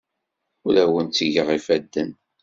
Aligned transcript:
Ur 0.65 0.75
awen-ttgeɣ 0.83 1.47
ifadden. 1.57 2.11